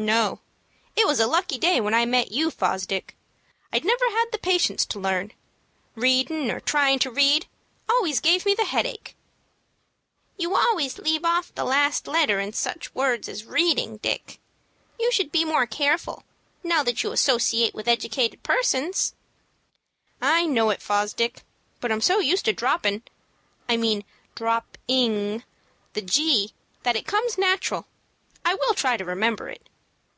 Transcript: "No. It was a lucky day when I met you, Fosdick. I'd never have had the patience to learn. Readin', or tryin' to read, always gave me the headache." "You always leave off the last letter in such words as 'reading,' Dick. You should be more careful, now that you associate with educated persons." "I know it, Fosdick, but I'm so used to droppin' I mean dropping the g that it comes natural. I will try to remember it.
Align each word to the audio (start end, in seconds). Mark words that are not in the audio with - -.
"No. 0.00 0.40
It 0.96 1.06
was 1.06 1.20
a 1.20 1.26
lucky 1.26 1.58
day 1.58 1.78
when 1.78 1.92
I 1.92 2.06
met 2.06 2.32
you, 2.32 2.50
Fosdick. 2.50 3.14
I'd 3.70 3.84
never 3.84 4.06
have 4.06 4.14
had 4.14 4.26
the 4.32 4.38
patience 4.38 4.86
to 4.86 4.98
learn. 4.98 5.34
Readin', 5.94 6.50
or 6.50 6.58
tryin' 6.58 6.98
to 7.00 7.10
read, 7.10 7.46
always 7.86 8.18
gave 8.18 8.46
me 8.46 8.54
the 8.54 8.64
headache." 8.64 9.14
"You 10.38 10.56
always 10.56 10.96
leave 10.96 11.22
off 11.22 11.54
the 11.54 11.64
last 11.64 12.08
letter 12.08 12.40
in 12.40 12.54
such 12.54 12.94
words 12.94 13.28
as 13.28 13.44
'reading,' 13.44 13.98
Dick. 13.98 14.40
You 14.98 15.12
should 15.12 15.30
be 15.30 15.44
more 15.44 15.66
careful, 15.66 16.24
now 16.64 16.82
that 16.82 17.02
you 17.02 17.12
associate 17.12 17.74
with 17.74 17.86
educated 17.86 18.42
persons." 18.42 19.12
"I 20.22 20.46
know 20.46 20.70
it, 20.70 20.80
Fosdick, 20.80 21.42
but 21.78 21.92
I'm 21.92 22.00
so 22.00 22.20
used 22.20 22.46
to 22.46 22.54
droppin' 22.54 23.02
I 23.68 23.76
mean 23.76 24.04
dropping 24.34 25.44
the 25.92 26.00
g 26.00 26.54
that 26.84 26.96
it 26.96 27.06
comes 27.06 27.36
natural. 27.36 27.86
I 28.46 28.54
will 28.54 28.72
try 28.72 28.96
to 28.96 29.04
remember 29.04 29.50
it. 29.50 29.66